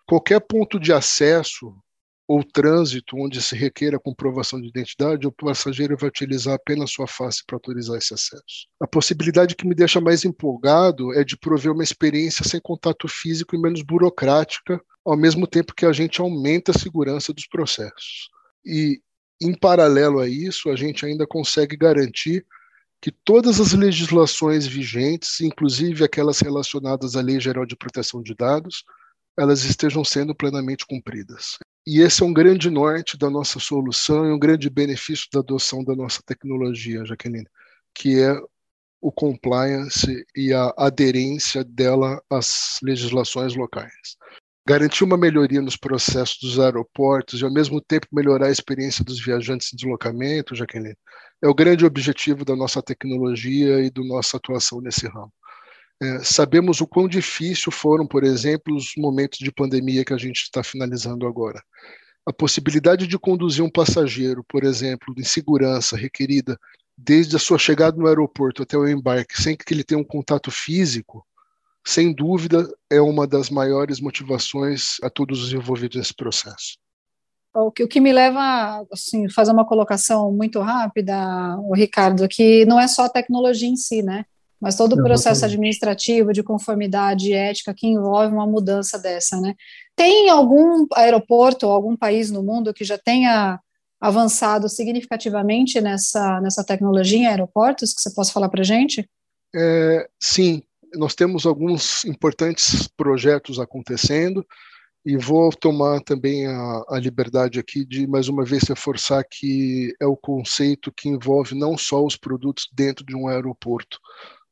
Qualquer 0.08 0.40
ponto 0.40 0.80
de 0.80 0.90
acesso 0.90 1.70
ou 2.26 2.42
trânsito 2.42 3.14
onde 3.14 3.42
se 3.42 3.54
requer 3.54 3.94
a 3.94 3.98
comprovação 3.98 4.58
de 4.58 4.68
identidade, 4.68 5.26
o 5.26 5.32
passageiro 5.32 5.98
vai 5.98 6.08
utilizar 6.08 6.54
apenas 6.54 6.90
sua 6.90 7.06
face 7.06 7.42
para 7.46 7.56
autorizar 7.56 7.98
esse 7.98 8.14
acesso. 8.14 8.66
A 8.80 8.86
possibilidade 8.86 9.54
que 9.54 9.66
me 9.66 9.74
deixa 9.74 10.00
mais 10.00 10.24
empolgado 10.24 11.12
é 11.12 11.22
de 11.22 11.36
prover 11.36 11.72
uma 11.72 11.82
experiência 11.82 12.42
sem 12.42 12.58
contato 12.58 13.06
físico 13.06 13.54
e 13.54 13.60
menos 13.60 13.82
burocrática, 13.82 14.80
ao 15.04 15.14
mesmo 15.14 15.46
tempo 15.46 15.74
que 15.74 15.84
a 15.84 15.92
gente 15.92 16.22
aumenta 16.22 16.70
a 16.70 16.78
segurança 16.78 17.30
dos 17.32 17.46
processos. 17.46 18.30
E, 18.64 19.02
em 19.42 19.54
paralelo 19.54 20.20
a 20.20 20.28
isso, 20.28 20.70
a 20.70 20.76
gente 20.76 21.04
ainda 21.04 21.26
consegue 21.26 21.76
garantir 21.76 22.46
que 23.00 23.10
todas 23.10 23.60
as 23.60 23.74
legislações 23.74 24.66
vigentes, 24.66 25.40
inclusive 25.42 26.02
aquelas 26.02 26.40
relacionadas 26.40 27.14
à 27.14 27.20
Lei 27.20 27.38
Geral 27.38 27.66
de 27.66 27.76
Proteção 27.76 28.22
de 28.22 28.34
Dados, 28.34 28.84
elas 29.38 29.64
estejam 29.64 30.04
sendo 30.04 30.34
plenamente 30.34 30.84
cumpridas. 30.86 31.58
E 31.86 32.00
esse 32.00 32.22
é 32.22 32.26
um 32.26 32.32
grande 32.32 32.68
norte 32.68 33.16
da 33.16 33.30
nossa 33.30 33.58
solução 33.60 34.26
e 34.26 34.32
um 34.32 34.38
grande 34.38 34.68
benefício 34.68 35.26
da 35.32 35.40
adoção 35.40 35.84
da 35.84 35.94
nossa 35.94 36.20
tecnologia, 36.26 37.04
Jaqueline, 37.04 37.46
que 37.94 38.20
é 38.20 38.34
o 39.00 39.12
compliance 39.12 40.24
e 40.36 40.52
a 40.52 40.74
aderência 40.76 41.64
dela 41.64 42.20
às 42.30 42.78
legislações 42.82 43.54
locais. 43.54 44.16
garantir 44.68 45.02
uma 45.02 45.16
melhoria 45.16 45.62
nos 45.62 45.76
processos 45.76 46.38
dos 46.42 46.60
aeroportos 46.60 47.40
e, 47.40 47.44
ao 47.44 47.50
mesmo 47.50 47.80
tempo, 47.80 48.06
melhorar 48.12 48.48
a 48.48 48.50
experiência 48.50 49.02
dos 49.02 49.18
viajantes 49.18 49.72
em 49.72 49.76
deslocamento, 49.76 50.54
Jaqueline, 50.54 50.94
é 51.42 51.48
o 51.48 51.54
grande 51.54 51.86
objetivo 51.86 52.44
da 52.44 52.54
nossa 52.54 52.82
tecnologia 52.82 53.80
e 53.80 53.90
da 53.90 54.02
nossa 54.04 54.36
atuação 54.36 54.82
nesse 54.82 55.06
ramo. 55.08 55.32
É, 56.00 56.20
sabemos 56.22 56.80
o 56.80 56.86
quão 56.86 57.08
difícil 57.08 57.72
foram, 57.72 58.06
por 58.06 58.22
exemplo, 58.22 58.76
os 58.76 58.92
momentos 58.96 59.38
de 59.38 59.50
pandemia 59.50 60.04
que 60.04 60.12
a 60.12 60.18
gente 60.18 60.42
está 60.42 60.62
finalizando 60.62 61.26
agora. 61.26 61.62
A 62.24 62.32
possibilidade 62.32 63.06
de 63.06 63.18
conduzir 63.18 63.64
um 63.64 63.70
passageiro, 63.70 64.44
por 64.48 64.62
exemplo, 64.62 65.14
em 65.16 65.24
segurança 65.24 65.96
requerida 65.96 66.58
desde 66.96 67.36
a 67.36 67.38
sua 67.38 67.58
chegada 67.58 67.96
no 67.96 68.06
aeroporto 68.06 68.62
até 68.62 68.76
o 68.76 68.88
embarque, 68.88 69.40
sem 69.40 69.56
que 69.56 69.72
ele 69.72 69.84
tenha 69.84 70.00
um 70.00 70.04
contato 70.04 70.50
físico, 70.50 71.24
sem 71.86 72.12
dúvida 72.12 72.68
é 72.90 73.00
uma 73.00 73.26
das 73.26 73.48
maiores 73.48 74.00
motivações 74.00 74.96
a 75.02 75.08
todos 75.08 75.42
os 75.42 75.52
envolvidos 75.52 75.96
nesse 75.96 76.14
processo. 76.14 76.76
O 77.54 77.72
que, 77.72 78.00
me 78.00 78.12
leva 78.12 78.86
assim 78.92 79.28
fazer 79.30 79.52
uma 79.52 79.66
colocação 79.66 80.30
muito 80.30 80.60
rápida, 80.60 81.16
o 81.60 81.74
Ricardo, 81.74 82.28
que 82.28 82.66
não 82.66 82.78
é 82.78 82.86
só 82.86 83.06
a 83.06 83.08
tecnologia 83.08 83.68
em 83.68 83.76
si, 83.76 84.02
né? 84.02 84.26
Mas 84.60 84.76
todo 84.76 84.94
o 84.94 85.02
processo 85.02 85.44
administrativo 85.44 86.32
de 86.32 86.42
conformidade 86.42 87.32
ética 87.32 87.74
que 87.74 87.86
envolve 87.86 88.34
uma 88.34 88.46
mudança 88.46 88.98
dessa, 88.98 89.40
né? 89.40 89.54
Tem 89.94 90.28
algum 90.28 90.86
aeroporto 90.94 91.66
ou 91.66 91.72
algum 91.72 91.96
país 91.96 92.30
no 92.30 92.42
mundo 92.42 92.74
que 92.74 92.84
já 92.84 92.98
tenha 92.98 93.60
avançado 94.00 94.68
significativamente 94.68 95.80
nessa, 95.80 96.40
nessa 96.40 96.64
tecnologia 96.64 97.18
em 97.18 97.26
aeroportos 97.26 97.92
que 97.92 98.00
você 98.00 98.12
possa 98.14 98.32
falar 98.32 98.48
para 98.48 98.60
a 98.60 98.64
gente? 98.64 99.08
É, 99.54 100.08
sim, 100.20 100.62
nós 100.94 101.14
temos 101.14 101.46
alguns 101.46 102.04
importantes 102.04 102.88
projetos 102.96 103.58
acontecendo 103.58 104.46
e 105.04 105.16
vou 105.16 105.50
tomar 105.50 106.00
também 106.00 106.46
a, 106.46 106.84
a, 106.90 106.98
liberdade 106.98 107.58
aqui 107.58 107.84
de 107.84 108.06
mais 108.06 108.28
uma 108.28 108.44
vez 108.44 108.64
reforçar 108.64 109.24
que 109.24 109.94
é 110.00 110.06
o 110.06 110.16
conceito 110.16 110.92
que 110.92 111.08
envolve 111.08 111.54
não 111.54 111.78
só 111.78 112.04
os 112.04 112.16
produtos 112.16 112.68
dentro 112.72 113.04
de 113.04 113.16
um 113.16 113.28
aeroporto. 113.28 113.98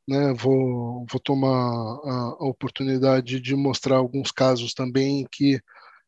Né? 0.07 0.33
Vou, 0.33 1.05
vou 1.09 1.19
tomar 1.19 1.49
a, 1.49 2.35
a 2.39 2.47
oportunidade 2.47 3.39
de 3.41 3.55
mostrar 3.55 3.97
alguns 3.97 4.31
casos 4.31 4.73
também 4.73 5.27
que, 5.31 5.59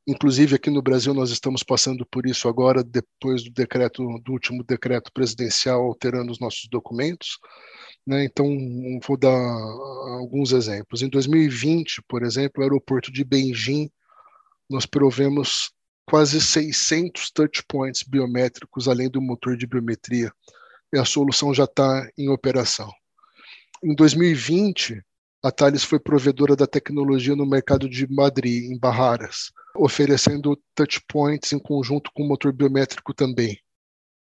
inclusive 0.08 0.56
aqui 0.56 0.70
no 0.70 0.82
Brasil, 0.82 1.14
nós 1.14 1.32
estamos 1.32 1.64
passando 1.64 2.06
por 2.06 2.26
isso 2.26 2.48
agora, 2.48 2.84
depois 2.84 3.44
do 3.44 3.52
decreto, 3.52 4.04
do 4.24 4.32
último 4.32 4.64
decreto 4.64 5.12
presidencial 5.12 5.84
alterando 5.84 6.32
os 6.32 6.40
nossos 6.40 6.68
documentos. 6.70 7.38
Né? 8.08 8.24
Então, 8.24 8.48
vou 9.06 9.18
dar 9.18 9.38
alguns 10.20 10.54
exemplos. 10.54 11.02
Em 11.02 11.10
2020, 11.10 12.02
por 12.08 12.24
exemplo, 12.24 12.62
o 12.62 12.64
aeroporto 12.64 13.12
de 13.12 13.24
Beijing, 13.24 13.92
nós 14.70 14.86
provemos 14.86 15.72
quase 16.10 16.42
600 16.42 17.32
touchpoints 17.32 18.04
biométricos, 18.04 18.88
além 18.88 19.10
do 19.10 19.22
motor 19.22 19.58
de 19.58 19.68
biometria, 19.68 20.32
e 20.92 20.98
a 20.98 21.06
solução 21.06 21.54
já 21.54 21.66
está 21.66 22.10
em 22.18 22.30
operação. 22.30 22.92
Em 23.82 23.96
2020, 23.96 25.02
a 25.42 25.52
Thales 25.52 25.86
foi 25.86 26.00
provedora 26.02 26.54
da 26.54 26.68
tecnologia 26.68 27.34
no 27.34 27.46
mercado 27.46 27.88
de 27.88 28.06
Madrid, 28.12 28.66
em 28.66 28.78
Barraras, 28.78 29.54
oferecendo 29.74 30.62
touchpoints 30.76 31.54
em 31.54 31.60
conjunto 31.60 32.12
com 32.14 32.24
o 32.24 32.28
motor 32.28 32.52
biométrico 32.52 33.14
também. 33.14 33.58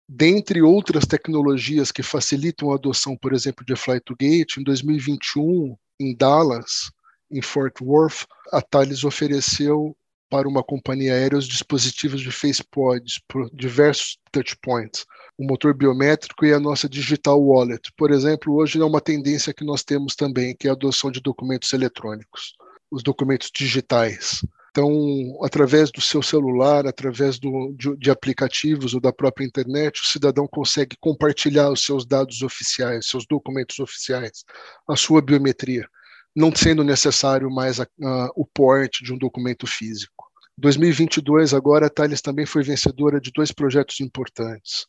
Dentre 0.08 0.62
outras 0.62 1.06
tecnologias 1.06 1.92
que 1.92 2.04
facilitam 2.04 2.72
a 2.72 2.76
adoção, 2.76 3.18
por 3.18 3.34
exemplo, 3.34 3.66
de 3.66 3.76
Fly 3.76 4.00
to 4.00 4.16
Gate, 4.16 4.58
em 4.58 4.64
2021, 4.64 5.76
em 6.00 6.16
Dallas, 6.16 6.92
em 7.32 7.42
Fort 7.42 7.82
Worth, 7.82 8.28
a 8.54 8.62
Thales 8.62 9.04
ofereceu 9.04 9.98
para 10.30 10.48
uma 10.48 10.64
companhia 10.64 11.14
aérea 11.14 11.38
os 11.38 11.48
dispositivos 11.48 12.22
de 12.22 12.32
FacePod 12.32 13.04
por 13.28 13.50
diversos 13.54 14.18
touchpoints, 14.32 15.06
o 15.38 15.46
motor 15.46 15.74
biométrico 15.74 16.46
e 16.46 16.54
a 16.54 16.60
nossa 16.60 16.90
digital 16.90 17.42
wallet. 17.42 17.92
Por 17.98 18.12
exemplo, 18.12 18.56
hoje 18.56 18.80
é 18.80 18.86
uma 18.86 19.02
tendência 19.02 19.54
que 19.54 19.64
nós 19.64 19.84
temos 19.84 20.16
também, 20.16 20.56
que 20.56 20.68
é 20.68 20.70
a 20.70 20.74
adoção 20.74 21.12
de 21.12 21.22
documentos 21.22 21.72
eletrônicos, 21.74 22.56
os 22.92 23.04
documentos 23.04 23.52
digitais. 23.54 24.42
Então, 24.78 25.44
através 25.44 25.90
do 25.90 26.00
seu 26.00 26.22
celular, 26.22 26.86
através 26.86 27.40
do, 27.40 27.74
de, 27.76 27.98
de, 27.98 28.12
aplicativos 28.12 28.94
ou 28.94 29.02
da 29.02 29.12
própria 29.12 29.44
internet, 29.44 30.00
o 30.00 30.06
cidadão 30.06 30.48
consegue 30.48 30.96
compartilhar 31.00 31.72
os 31.72 31.84
seus 31.84 32.06
dados 32.06 32.44
oficiais, 32.44 33.08
seus 33.08 33.26
documentos 33.26 33.80
oficiais, 33.80 34.46
a 34.88 34.96
sua 34.96 35.20
biometria, 35.20 35.90
não 36.36 36.56
sendo 36.56 36.84
necessário 36.84 37.50
mais 37.50 37.80
a, 37.80 37.88
a, 38.04 38.30
o 38.36 38.46
porte 38.46 39.04
de 39.04 39.12
um 39.12 39.18
documento 39.18 39.66
físico. 39.66 40.17
2022, 40.58 41.54
agora, 41.54 41.86
a 41.86 41.90
Thales 41.90 42.20
também 42.20 42.46
foi 42.46 42.64
vencedora 42.64 43.22
de 43.22 43.32
dois 43.32 43.52
projetos 43.52 44.00
importantes. 44.00 44.88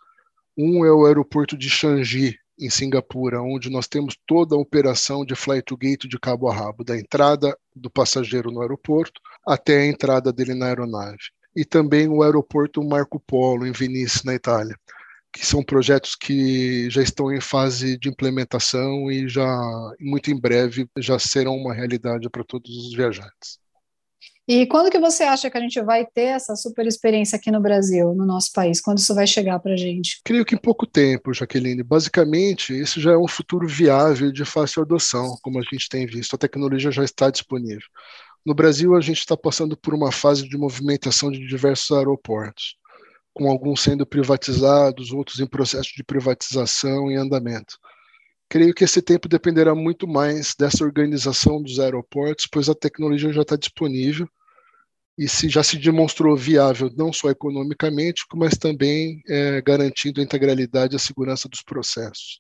Um 0.57 0.85
é 0.85 0.91
o 0.91 1.05
aeroporto 1.05 1.59
de 1.59 1.69
Changi, 1.69 2.39
em 2.59 2.71
Singapura, 2.71 3.43
onde 3.43 3.71
nós 3.71 3.87
temos 3.87 4.17
toda 4.27 4.57
a 4.57 4.59
operação 4.59 5.25
de 5.25 5.35
fly 5.37 5.63
to 5.63 5.77
gate 5.77 6.09
de 6.09 6.19
cabo 6.19 6.49
a 6.49 6.55
rabo, 6.55 6.83
da 6.83 6.99
entrada 6.99 7.57
do 7.77 7.91
passageiro 7.91 8.51
no 8.51 8.63
aeroporto 8.63 9.21
até 9.47 9.79
a 9.79 9.87
entrada 9.87 10.33
dele 10.33 10.55
na 10.55 10.67
aeronave. 10.67 11.19
E 11.55 11.65
também 11.65 12.09
o 12.09 12.23
aeroporto 12.23 12.83
Marco 12.83 13.21
Polo, 13.21 13.67
em 13.67 13.73
Venice, 13.73 14.25
na 14.25 14.35
Itália, 14.35 14.77
que 15.33 15.47
são 15.47 15.63
projetos 15.63 16.17
que 16.17 16.89
já 16.91 17.03
estão 17.03 17.33
em 17.33 17.41
fase 17.41 17.99
de 17.99 18.09
implementação 18.09 19.11
e 19.11 19.29
já, 19.29 19.47
muito 20.01 20.31
em 20.31 20.41
breve, 20.41 20.89
já 20.99 21.19
serão 21.19 21.57
uma 21.57 21.75
realidade 21.75 22.29
para 22.31 22.43
todos 22.43 22.71
os 22.71 22.95
viajantes. 22.95 23.59
E 24.49 24.67
quando 24.67 24.91
que 24.91 24.99
você 24.99 25.25
acha 25.25 25.51
que 25.51 25.59
a 25.59 25.61
gente 25.61 25.79
vai 25.83 26.07
ter 26.07 26.23
essa 26.23 26.57
super 26.57 26.87
experiência 26.87 27.37
aqui 27.37 27.51
no 27.51 27.61
Brasil, 27.61 28.15
no 28.15 28.25
nosso 28.25 28.51
país? 28.55 28.81
Quando 28.81 28.97
isso 28.97 29.15
vai 29.15 29.27
chegar 29.27 29.59
para 29.59 29.75
a 29.75 29.77
gente? 29.77 30.21
Creio 30.25 30.45
que 30.45 30.55
em 30.55 30.59
pouco 30.59 30.87
tempo, 30.87 31.35
Jaqueline. 31.35 31.83
Basicamente, 31.83 32.73
isso 32.73 32.99
já 32.99 33.13
é 33.13 33.17
um 33.19 33.29
futuro 33.29 33.69
viável 33.69 34.33
de 34.33 34.47
fácil 34.47 34.83
adoção, 34.83 35.37
como 35.43 35.59
a 35.59 35.63
gente 35.63 35.87
tem 35.91 36.07
visto. 36.07 36.35
A 36.35 36.39
tecnologia 36.39 36.91
já 36.91 37.05
está 37.05 37.29
disponível. 37.29 37.87
No 38.45 38.55
Brasil, 38.55 38.97
a 38.97 39.01
gente 39.03 39.19
está 39.19 39.37
passando 39.37 39.77
por 39.77 39.93
uma 39.93 40.11
fase 40.11 40.49
de 40.49 40.57
movimentação 40.57 41.31
de 41.31 41.47
diversos 41.47 41.95
aeroportos, 41.95 42.77
com 43.35 43.51
alguns 43.51 43.83
sendo 43.83 44.07
privatizados, 44.07 45.13
outros 45.13 45.41
em 45.41 45.47
processo 45.47 45.93
de 45.95 46.03
privatização 46.03 47.11
em 47.11 47.17
andamento. 47.17 47.77
Creio 48.49 48.75
que 48.75 48.85
esse 48.85 49.03
tempo 49.03 49.29
dependerá 49.29 49.75
muito 49.75 50.09
mais 50.09 50.55
dessa 50.59 50.85
organização 50.85 51.63
dos 51.63 51.79
aeroportos, 51.79 52.47
pois 52.51 52.69
a 52.69 52.75
tecnologia 52.75 53.33
já 53.33 53.43
está 53.43 53.57
disponível 53.57 54.27
e 55.19 55.29
se 55.29 55.49
já 55.49 55.63
se 55.65 55.77
demonstrou 55.77 56.37
viável 56.37 56.91
não 56.97 57.13
só 57.13 57.29
economicamente, 57.29 58.25
mas 58.35 58.57
também 58.57 59.21
é, 59.29 59.61
garantindo 59.61 60.21
a 60.21 60.25
integralidade 60.25 60.95
e 60.95 60.97
a 60.97 61.01
segurança 61.01 61.49
dos 61.49 61.61
processos. 61.61 62.39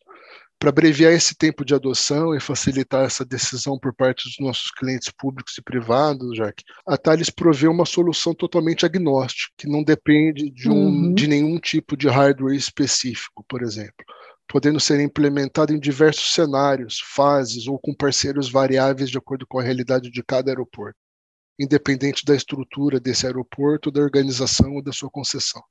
Para 0.60 0.70
abreviar 0.70 1.12
esse 1.12 1.36
tempo 1.36 1.64
de 1.64 1.74
adoção 1.74 2.34
e 2.34 2.40
facilitar 2.40 3.04
essa 3.04 3.24
decisão 3.24 3.78
por 3.78 3.94
parte 3.94 4.24
dos 4.24 4.36
nossos 4.40 4.72
clientes 4.72 5.08
públicos 5.16 5.56
e 5.56 5.62
privados, 5.62 6.36
Jack, 6.36 6.64
a 6.86 6.96
Thales 6.96 7.30
provê 7.30 7.68
uma 7.68 7.86
solução 7.86 8.34
totalmente 8.34 8.84
agnóstica, 8.84 9.52
que 9.56 9.68
não 9.68 9.84
depende 9.84 10.50
de, 10.50 10.68
um, 10.68 10.74
uhum. 10.74 11.14
de 11.14 11.28
nenhum 11.28 11.58
tipo 11.60 11.96
de 11.96 12.08
hardware 12.08 12.56
específico, 12.56 13.44
por 13.48 13.62
exemplo, 13.62 14.04
podendo 14.48 14.80
ser 14.80 15.00
implementado 15.00 15.72
em 15.72 15.78
diversos 15.78 16.32
cenários, 16.32 17.00
fases 17.14 17.66
ou 17.66 17.78
com 17.78 17.94
parceiros 17.94 18.50
variáveis 18.50 19.10
de 19.10 19.18
acordo 19.18 19.46
com 19.46 19.58
a 19.58 19.62
realidade 19.62 20.10
de 20.10 20.22
cada 20.22 20.50
aeroporto 20.50 20.98
independente 21.58 22.24
da 22.24 22.36
estrutura 22.36 23.00
desse 23.00 23.26
aeroporto, 23.26 23.90
da 23.90 24.00
organização 24.00 24.74
ou 24.74 24.82
da 24.82 24.92
sua 24.92 25.10
concessão. 25.10 25.62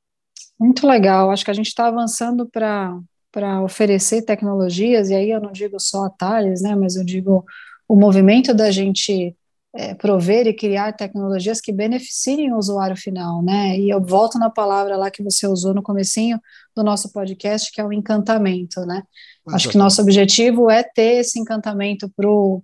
Muito 0.59 0.85
legal. 0.85 1.31
Acho 1.31 1.45
que 1.45 1.51
a 1.51 1.53
gente 1.53 1.67
está 1.67 1.87
avançando 1.87 2.47
para 2.47 2.99
para 3.29 3.61
oferecer 3.61 4.23
tecnologias, 4.23 5.09
e 5.09 5.13
aí 5.13 5.29
eu 5.29 5.39
não 5.39 5.51
digo 5.51 5.79
só 5.79 6.05
a 6.05 6.09
Thales, 6.09 6.61
né, 6.61 6.75
mas 6.75 6.95
eu 6.95 7.03
digo 7.03 7.45
o 7.87 7.95
movimento 7.95 8.51
da 8.51 8.71
gente 8.71 9.35
é, 9.75 9.93
prover 9.93 10.47
e 10.47 10.53
criar 10.53 10.93
tecnologias 10.93 11.61
que 11.61 11.71
beneficiem 11.71 12.51
o 12.51 12.57
usuário 12.57 12.95
final, 12.95 13.43
né? 13.43 13.77
E 13.77 13.89
eu 13.89 14.03
volto 14.03 14.39
na 14.39 14.49
palavra 14.49 14.97
lá 14.97 15.11
que 15.11 15.21
você 15.21 15.45
usou 15.45 15.73
no 15.73 15.83
comecinho 15.83 16.39
do 16.75 16.83
nosso 16.83 17.11
podcast, 17.11 17.71
que 17.71 17.79
é 17.79 17.85
o 17.85 17.93
encantamento, 17.93 18.81
né? 18.81 19.03
Exatamente. 19.03 19.55
Acho 19.55 19.69
que 19.69 19.77
nosso 19.77 20.01
objetivo 20.01 20.69
é 20.69 20.83
ter 20.83 21.19
esse 21.19 21.39
encantamento 21.39 22.11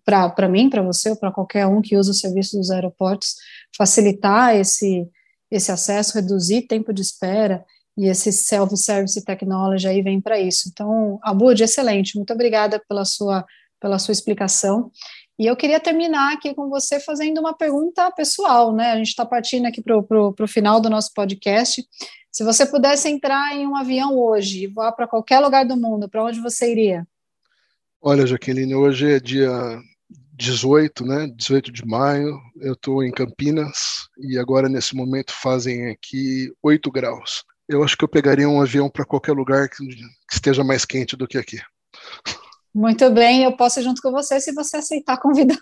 para 0.06 0.50
mim, 0.50 0.70
para 0.70 0.82
você 0.82 1.10
ou 1.10 1.16
para 1.16 1.32
qualquer 1.32 1.68
um 1.68 1.82
que 1.82 1.96
usa 1.96 2.12
o 2.12 2.16
serviço 2.16 2.58
dos 2.58 2.72
aeroportos, 2.72 3.36
facilitar 3.78 4.56
esse, 4.56 5.08
esse 5.52 5.72
acesso, 5.72 6.16
reduzir 6.16 6.64
tempo 6.64 6.94
de 6.94 7.02
espera, 7.02 7.64
e 7.98 8.08
esse 8.08 8.32
self-service 8.32 9.24
technology 9.24 9.88
aí 9.88 10.02
vem 10.02 10.20
para 10.20 10.40
isso. 10.40 10.68
Então, 10.72 11.20
Abud, 11.22 11.62
excelente, 11.62 12.18
muito 12.18 12.34
obrigada 12.34 12.82
pela 12.88 13.06
sua, 13.06 13.46
pela 13.80 14.00
sua 14.00 14.12
explicação. 14.12 14.92
E 15.40 15.46
eu 15.48 15.56
queria 15.56 15.80
terminar 15.80 16.34
aqui 16.34 16.54
com 16.54 16.70
você 16.70 17.00
fazendo 17.00 17.40
uma 17.40 17.54
pergunta 17.54 18.12
pessoal, 18.12 18.74
né? 18.74 18.92
A 18.92 18.98
gente 18.98 19.10
está 19.10 19.25
partindo 19.25 19.66
aqui 19.66 19.82
para 19.82 19.98
o 19.98 20.48
final 20.48 20.80
do 20.80 20.90
nosso 20.90 21.12
podcast. 21.13 21.84
Se 22.32 22.44
você 22.44 22.66
pudesse 22.66 23.10
entrar 23.10 23.56
em 23.56 23.68
um 23.68 23.75
avião 23.75 24.18
hoje 24.18 24.63
e 24.63 24.68
voar 24.68 24.92
para 24.92 25.08
qualquer 25.08 25.40
lugar 25.40 25.66
do 25.66 25.75
mundo, 25.75 26.10
para 26.10 26.24
onde 26.24 26.40
você 26.40 26.72
iria? 26.72 27.08
Olha, 28.02 28.28
Jaqueline, 28.28 28.75
hoje 28.75 29.12
é 29.12 29.20
dia 29.20 29.80
18, 30.34 31.06
né? 31.06 31.28
18 31.36 31.72
de 31.72 31.86
maio, 31.86 32.40
eu 32.60 32.74
estou 32.74 33.04
em 33.04 33.12
Campinas 33.12 34.08
e 34.20 34.38
agora 34.38 34.68
nesse 34.68 34.96
momento 34.96 35.32
fazem 35.32 35.90
aqui 35.90 36.52
8 36.62 36.92
graus. 36.92 37.44
Eu 37.68 37.84
acho 37.84 37.98
que 37.98 38.04
eu 38.04 38.10
pegaria 38.10 38.50
um 38.50 38.62
avião 38.62 38.90
para 38.90 39.06
qualquer 39.06 39.34
lugar 39.34 39.70
que, 39.70 39.84
esteja 40.32 40.63
mais 40.63 40.86
quente 40.86 41.16
do 41.16 41.28
que 41.28 41.38
aqui. 41.38 41.60
Muito 42.75 43.08
bem, 43.12 43.44
eu 43.44 43.56
posso 43.56 43.80
ir 43.80 43.84
junto 43.84 44.01
com 44.01 44.12
você 44.12 44.39
se 44.39 44.51
você 44.51 44.77
aceitar 44.77 45.18
convidados. 45.18 45.62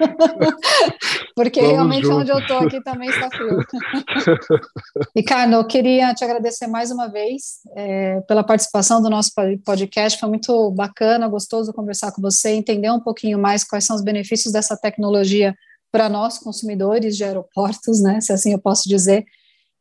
Porque 1.36 1.60
Vamos 1.60 1.74
realmente 1.76 2.04
junto. 2.04 2.16
onde 2.16 2.32
eu 2.32 2.38
estou 2.40 2.58
aqui 2.58 2.82
também 2.82 3.08
está 3.08 3.28
frio. 3.30 3.58
Ricardo, 5.14 5.54
eu 5.54 5.64
queria 5.64 6.12
te 6.14 6.24
agradecer 6.24 6.66
mais 6.66 6.90
uma 6.90 7.08
vez 7.08 7.60
é, 7.76 8.20
pela 8.22 8.42
participação 8.42 9.00
do 9.00 9.08
nosso 9.08 9.30
podcast. 9.64 10.18
Foi 10.18 10.28
muito 10.28 10.70
bacana, 10.72 11.28
gostoso 11.28 11.72
conversar 11.72 12.10
com 12.10 12.20
você, 12.20 12.50
entender 12.50 12.90
um 12.90 13.00
pouquinho 13.00 13.38
mais 13.38 13.62
quais 13.62 13.84
são 13.84 13.94
os 13.94 14.02
benefícios 14.02 14.52
dessa 14.52 14.76
tecnologia 14.76 15.54
para 15.92 16.08
nós, 16.08 16.38
consumidores 16.38 17.16
de 17.16 17.22
aeroportos, 17.22 18.02
né? 18.02 18.20
Se 18.20 18.32
assim 18.32 18.52
eu 18.52 18.58
posso 18.58 18.88
dizer. 18.88 19.24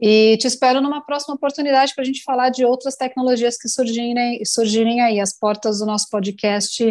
E 0.01 0.35
te 0.37 0.47
espero 0.47 0.81
numa 0.81 1.05
próxima 1.05 1.35
oportunidade 1.35 1.93
para 1.93 2.01
a 2.01 2.05
gente 2.05 2.23
falar 2.23 2.49
de 2.49 2.65
outras 2.65 2.95
tecnologias 2.95 3.55
que 3.55 3.69
surgirem, 3.69 4.43
surgirem 4.43 4.99
aí. 4.99 5.19
As 5.19 5.37
portas 5.37 5.77
do 5.77 5.85
nosso 5.85 6.09
podcast 6.09 6.83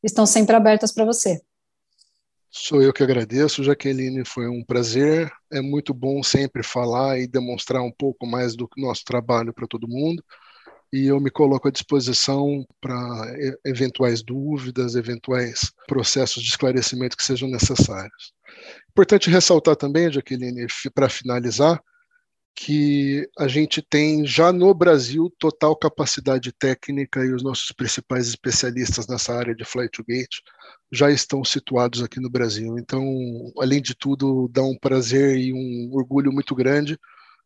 estão 0.00 0.24
sempre 0.24 0.54
abertas 0.54 0.92
para 0.92 1.04
você. 1.04 1.40
Sou 2.48 2.80
eu 2.80 2.92
que 2.92 3.02
agradeço, 3.02 3.64
Jaqueline. 3.64 4.24
Foi 4.24 4.48
um 4.48 4.62
prazer. 4.62 5.32
É 5.50 5.60
muito 5.60 5.92
bom 5.92 6.22
sempre 6.22 6.62
falar 6.62 7.18
e 7.18 7.26
demonstrar 7.26 7.82
um 7.82 7.90
pouco 7.90 8.26
mais 8.26 8.54
do 8.54 8.68
nosso 8.76 9.04
trabalho 9.04 9.52
para 9.52 9.66
todo 9.66 9.88
mundo. 9.88 10.22
E 10.92 11.06
eu 11.06 11.18
me 11.18 11.30
coloco 11.30 11.66
à 11.66 11.70
disposição 11.70 12.64
para 12.80 13.34
eventuais 13.64 14.22
dúvidas, 14.22 14.94
eventuais 14.94 15.72
processos 15.88 16.42
de 16.42 16.50
esclarecimento 16.50 17.16
que 17.16 17.24
sejam 17.24 17.48
necessários. 17.48 18.32
Importante 18.90 19.30
ressaltar 19.30 19.74
também, 19.74 20.12
Jaqueline, 20.12 20.66
para 20.94 21.08
finalizar, 21.08 21.82
que 22.54 23.28
a 23.38 23.48
gente 23.48 23.80
tem 23.80 24.26
já 24.26 24.52
no 24.52 24.72
Brasil 24.74 25.32
total 25.38 25.74
capacidade 25.74 26.52
técnica 26.52 27.24
e 27.24 27.32
os 27.32 27.42
nossos 27.42 27.72
principais 27.72 28.28
especialistas 28.28 29.06
nessa 29.06 29.34
área 29.34 29.54
de 29.54 29.64
flight 29.64 29.90
to 29.90 30.04
gate 30.04 30.40
já 30.92 31.10
estão 31.10 31.42
situados 31.44 32.02
aqui 32.02 32.20
no 32.20 32.30
Brasil. 32.30 32.78
Então, 32.78 33.02
além 33.58 33.80
de 33.80 33.94
tudo, 33.94 34.48
dá 34.52 34.62
um 34.62 34.76
prazer 34.78 35.36
e 35.38 35.52
um 35.52 35.90
orgulho 35.92 36.30
muito 36.30 36.54
grande 36.54 36.98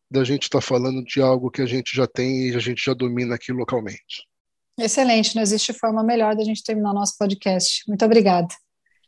da 0.09 0.23
gente 0.23 0.43
estar 0.43 0.59
tá 0.59 0.65
falando 0.65 1.03
de 1.03 1.21
algo 1.21 1.49
que 1.49 1.61
a 1.61 1.65
gente 1.65 1.95
já 1.95 2.07
tem 2.07 2.49
e 2.49 2.55
a 2.55 2.59
gente 2.59 2.83
já 2.83 2.93
domina 2.93 3.35
aqui 3.35 3.51
localmente. 3.51 4.27
Excelente, 4.79 5.35
não 5.35 5.41
existe 5.41 5.73
forma 5.73 6.03
melhor 6.03 6.35
da 6.35 6.43
gente 6.43 6.63
terminar 6.63 6.93
nosso 6.93 7.17
podcast. 7.17 7.83
Muito 7.87 8.05
obrigada. 8.05 8.47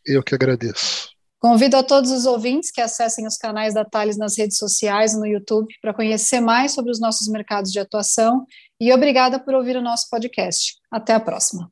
Eu 0.06 0.24
que 0.24 0.34
agradeço. 0.34 1.10
Convido 1.40 1.78
a 1.78 1.84
todos 1.84 2.12
os 2.12 2.26
ouvintes 2.26 2.70
que 2.70 2.82
acessem 2.82 3.26
os 3.26 3.38
canais 3.38 3.74
da 3.74 3.86
Thales 3.86 4.18
nas 4.18 4.38
redes 4.38 4.58
sociais 4.58 5.18
no 5.18 5.26
YouTube 5.26 5.74
para 5.82 5.94
conhecer 5.94 6.42
mais 6.42 6.74
sobre 6.74 6.92
os 6.92 7.00
nossos 7.00 7.30
mercados 7.30 7.72
de 7.72 7.80
atuação 7.80 8.46
e 8.80 8.92
obrigada 8.92 9.40
por 9.40 9.54
ouvir 9.54 9.78
o 9.78 9.82
nosso 9.82 10.10
podcast. 10.10 10.76
Até 10.92 11.14
a 11.14 11.20
próxima. 11.20 11.72